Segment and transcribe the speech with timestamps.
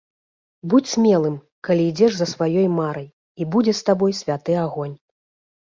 [0.69, 1.35] Будзь смелым,
[1.69, 3.07] калі ідзеш за сваёй марай,
[3.41, 4.99] і будзе з табой святы агонь.